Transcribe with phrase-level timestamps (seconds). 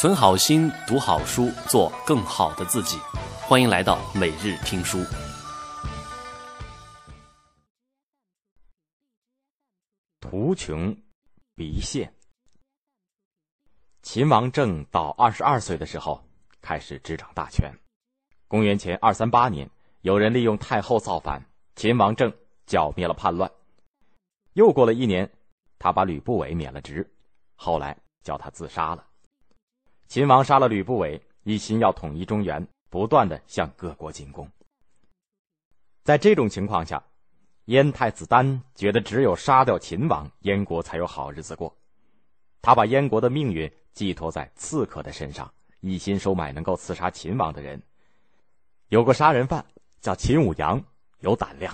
[0.00, 2.96] 存好心，读好书，做更好的自己。
[3.42, 5.04] 欢迎来到每日听书。
[10.18, 10.96] 图穷
[11.54, 12.10] 匕现。
[14.00, 16.26] 秦王政到二十二岁的时候，
[16.62, 17.70] 开始执掌大权。
[18.48, 19.68] 公元前二三八年，
[20.00, 21.44] 有人利用太后造反，
[21.76, 23.52] 秦王政剿灭了叛乱。
[24.54, 25.30] 又过了一年，
[25.78, 27.06] 他把吕不韦免了职，
[27.54, 27.94] 后来
[28.24, 29.08] 叫他自杀了。
[30.10, 34.50] 秦王杀了吕不韦，一心要统一中原，不断的向各国进攻。
[36.02, 37.00] 在这种情况下，
[37.66, 41.76] 燕太子丹觉得只有杀掉秦王，燕国才有好日子过。
[42.60, 47.80] 他把燕国的命运寄托在刺客的身上，一心收买能够刺杀秦王的人。
[48.88, 49.64] 有个杀人犯
[50.00, 50.82] 叫秦舞阳，
[51.20, 51.72] 有胆量，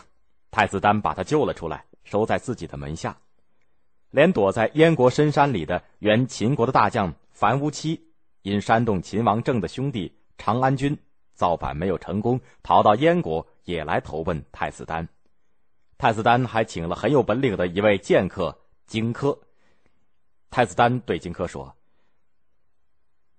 [0.51, 3.17] 太子丹把他救了出来，收在自己的门下。
[4.11, 8.03] 连躲在燕国深山里的原秦国的大将樊於期。
[8.47, 10.97] 因煽动秦王政的兄弟长安君
[11.35, 15.09] 造反没有成功，逃到燕国也来投奔太子丹。
[15.99, 18.57] 太子丹还请了很有本领的一位剑客
[18.87, 19.37] 荆轲。
[20.49, 21.75] 太子丹对荆轲说：“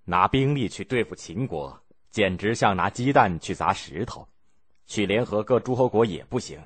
[0.04, 1.80] 拿兵力去对付秦国，
[2.10, 4.28] 简直像拿鸡蛋去砸石头；
[4.84, 6.60] 去联合各诸侯国也不行。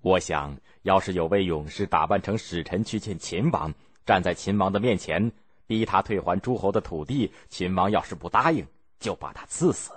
[0.00, 3.72] 我想要是有位勇士打扮成使臣去见秦王，
[4.04, 5.30] 站在秦王的面前。”
[5.70, 8.66] 逼他退还诸侯的土地，秦王要是不答应，
[8.98, 9.92] 就把他赐死。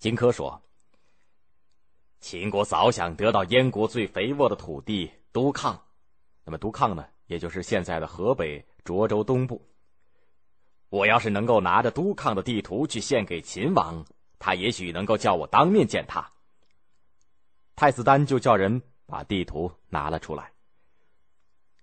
[0.00, 0.60] 荆轲说
[2.18, 5.80] ：“秦国早想得到燕国最肥沃的土地都抗，
[6.42, 9.64] 那么都抗呢，也就是现在的河北涿州东部。
[10.88, 14.04] 我要是能够拿着都抗的地图去献给秦王，
[14.40, 16.28] 他也许能够叫我当面见他。”
[17.76, 20.50] 太子丹就叫人把地图拿了出来。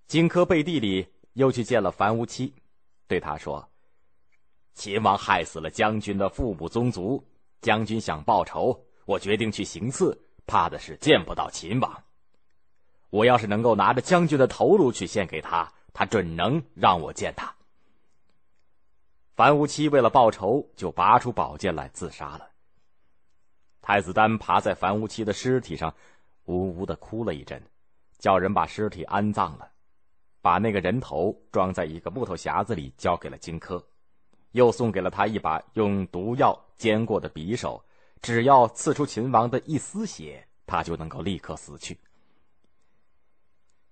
[0.08, 1.08] 荆轲背地里。
[1.34, 2.54] 又去见了樊无期，
[3.08, 3.70] 对他说
[4.74, 7.26] ：“秦王害死了将军的父母宗族，
[7.62, 12.04] 将军想报仇，我决定去行刺，怕的是见不到秦王。
[13.10, 17.54] 我要是能够拿着将军的头颅去献给他，他准能让我见他。”
[19.36, 22.50] 樊无期为了报仇，就拔出宝剑来自杀了。
[23.82, 25.96] 太子丹爬在樊无期的尸体上，
[26.46, 27.62] 呜呜的哭了一阵，
[28.20, 29.72] 叫人把尸体安葬了。
[30.42, 33.84] 把那个人头装在一个木头匣子里，交给了荆轲，
[34.52, 37.84] 又送给了他一把用毒药煎过的匕首，
[38.22, 41.98] 只要刺出秦王的一丝血，他就能够立刻死去。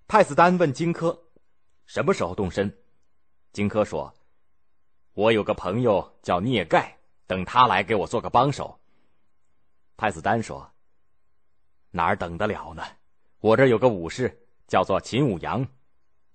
[0.07, 1.15] 太子丹问荆轲
[1.85, 2.75] ：“什么时候动身？”
[3.53, 4.11] 荆轲说
[5.13, 8.79] ：“我有个朋友叫聂盖，等他来给我做个帮手。”
[9.97, 10.71] 太子丹说
[11.91, 12.83] ：“哪儿等得了呢？
[13.39, 15.63] 我这有个武士叫做秦舞阳。”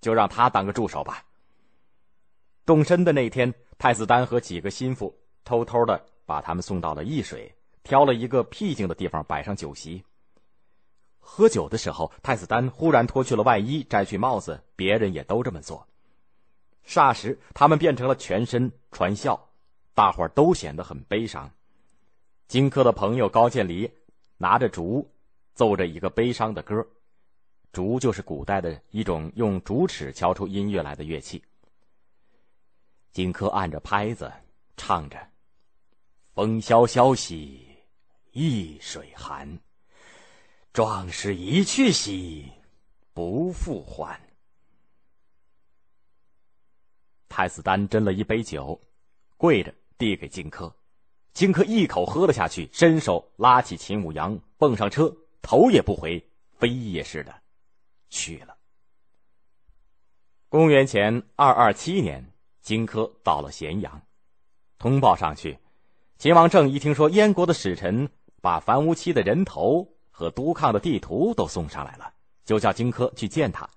[0.05, 1.25] 就让他当个助手吧。
[2.63, 7.51] 动身的那天，太子丹和几个心腹偷偷的把他们送到了易水，
[7.81, 10.03] 挑了一个僻静的地方摆上酒席。
[11.19, 15.87] 喝酒的时候，太子丹忽然脱去了外衣，摘去帽子，别人也都这么做。
[16.85, 19.49] 霎时，他们变成了全身传笑，
[19.95, 21.49] 大伙儿都显得很悲伤。
[22.47, 23.89] 荆轲的朋友高渐离
[24.37, 25.09] 拿着竹，
[25.55, 26.85] 奏着一个悲伤的歌。
[27.75, 31.43] 竹就是古代的一种用竹尺敲出音乐来的乐器。
[33.11, 34.31] 荆轲按着拍子
[34.77, 35.17] 唱着
[36.33, 37.67] ：“风萧萧兮
[38.31, 39.59] 易水寒，
[40.71, 42.49] 壮士一去兮
[43.13, 44.17] 不复还。”
[47.27, 48.79] 太子丹斟了一杯酒，
[49.35, 50.71] 跪着递给荆轲，
[51.33, 56.25] 荆轲一口喝了下去，伸手拉起秦舞阳，蹦上车，头也不回，
[56.57, 57.41] 飞也似的。
[58.15, 58.55] 去了。
[60.47, 62.31] 公元前二二七年，
[62.61, 64.01] 荆轲到了咸阳，
[64.77, 65.59] 通报上去。
[66.17, 68.09] 秦王政一听说燕国的使臣
[68.41, 72.13] 把樊於期的人头和都抗的地图都送上来了，
[72.45, 73.69] 就叫荆轲去见他。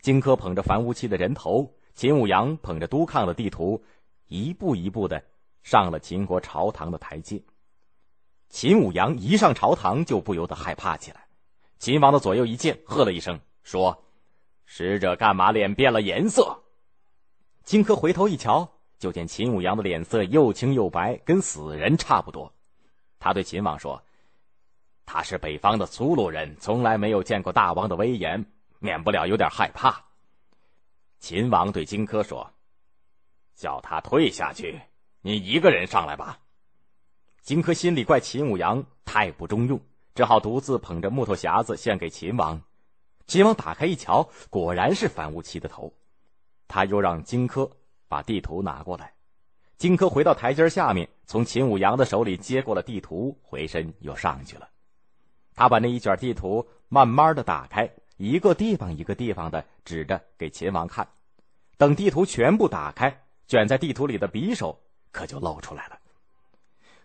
[0.00, 3.84] 荆轲捧着樊於期的人头，秦舞阳捧着都抗的地图，
[4.28, 5.22] 一步一步的
[5.62, 7.42] 上了秦国朝堂的台阶。
[8.48, 11.26] 秦舞阳一上朝堂，就不由得害怕起来。
[11.78, 13.38] 秦王的左右一见，喝了一声。
[13.68, 14.02] 说
[14.64, 16.62] ：“使者干嘛脸变了颜色？”
[17.64, 18.66] 荆轲回头一瞧，
[18.98, 22.50] 就见秦舞阳的脸色又青又白，跟死人差不多。
[23.18, 24.02] 他对秦王说
[25.04, 28.42] ：“他是北方的粗鲁人，从来没有见过大王的威严，
[28.78, 30.02] 免不了有点害怕。”
[31.20, 32.50] 秦王对荆轲说
[33.54, 34.80] ：“叫他退下去，
[35.20, 36.40] 你一个人上来吧。”
[37.44, 39.78] 荆轲心里怪秦舞阳太不中用，
[40.14, 42.62] 只好独自捧着木头匣子献给秦王。
[43.28, 45.92] 秦王打开一瞧，果然是樊於期的头。
[46.66, 47.70] 他又让荆轲
[48.08, 49.12] 把地图拿过来，
[49.76, 54.66] 荆轲回到台阶下面，从秦舞阳的手里接过了地图，回身又上去了。
[55.54, 61.06] 他把那一卷地图慢慢的打开，一个地方一个地方的指着给秦王看。
[61.76, 64.80] 等地图全部打开，卷在地图里的匕首
[65.12, 65.98] 可就露出来了。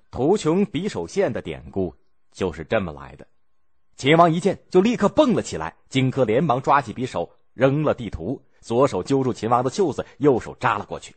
[0.10, 1.94] 图穷匕首现的典故
[2.32, 3.28] 就是这么来的。
[3.96, 5.76] 秦王一见，就立刻蹦了起来。
[5.90, 11.16] 荆轲连忙抓起匕首，扔了地图，左手揪住秦王的袖子，右手扎了过去。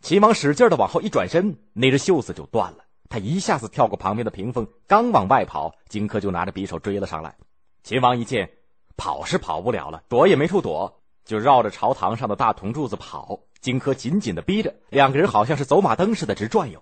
[0.00, 2.84] 秦王使劲的往后一转身，那只袖子就断了。
[3.08, 7.36] 他一下子跳过旁边的屏风，刚往外跑，荆轲就拿着匕首追了上来。
[7.82, 8.50] 秦王一见，
[8.96, 13.40] 跑是跑不了了，躲也没处躲，就绕着朝堂上的大铜柱子跑。
[13.60, 16.80] 荆轲紧紧的逼着，两个人好像是走马灯似的直转悠。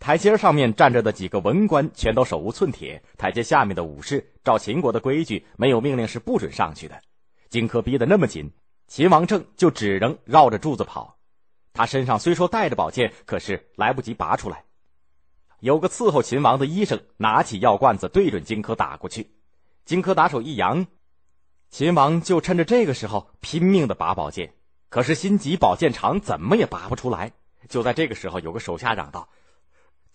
[0.00, 7.00] 台阶上面站着的几个文官全都手无寸铁，台阶下面的武士照秦国的规矩，没有命令是不准上去的。
[7.48, 8.52] 荆轲逼得那么紧，
[8.86, 11.18] 秦王政就只能绕着柱子跑。
[11.72, 14.64] 他身上虽说带着宝剑，可是来不及拔出来。
[15.60, 19.32] 有个伺候秦王的医生拿起药罐子对准荆轲打过去，
[19.84, 20.86] 荆轲打手一扬，
[21.70, 24.54] 秦王就趁着这个时候拼命的拔宝剑，
[24.88, 27.32] 可是心急宝剑长，怎么也拔不出来。
[27.68, 29.28] 就在这个时候，有个手下嚷道。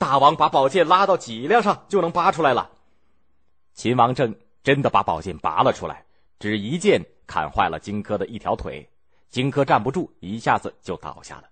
[0.03, 2.69] 大王把宝剑拉到脊梁上，就能拔出来了。
[3.73, 6.03] 秦王政真的把宝剑拔了出来，
[6.39, 8.85] 只一剑砍坏了荆轲的一条腿，
[9.29, 11.44] 荆轲站不住，一下子就倒下了。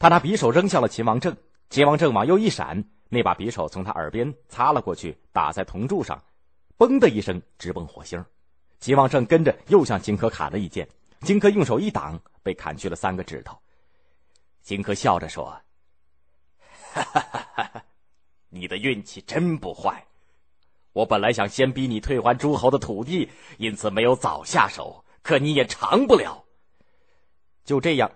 [0.00, 1.36] 他拿匕首扔向了秦王政，
[1.70, 6.20] 秦王政往右一闪，那把匕首从他耳边擦了过去，打在铜柱上，
[6.76, 8.22] 嘣的一声直崩火星。
[8.80, 10.88] 秦王政跟着又向荆轲砍了一剑，
[11.20, 13.56] 荆轲用手一挡，被砍去了三个指头。
[14.64, 15.56] 荆轲笑着说。
[16.96, 17.65] 哈哈哈哈！
[18.48, 20.06] 你的运气真不坏。
[20.92, 23.28] 我本来想先逼你退还诸侯的土地，
[23.58, 25.04] 因此没有早下手。
[25.22, 26.44] 可你也长不了。
[27.64, 28.10] 就这样，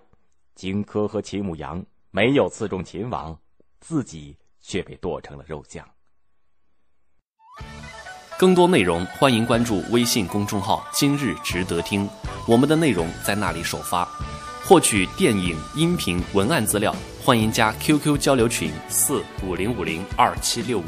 [0.54, 3.36] 荆轲和秦舞阳没有刺中秦王，
[3.80, 5.84] 自己却被剁成了肉酱。
[8.38, 12.08] 更多内容，欢迎关注微信公众号“今日值得听”，
[12.48, 14.08] 我们的内容在那里首发。
[14.64, 16.94] 获取电影、音频、文案资料。
[17.24, 20.84] 欢迎加 QQ 交流群：四五零五零二七六五。